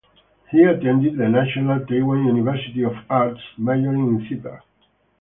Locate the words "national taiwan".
1.29-2.25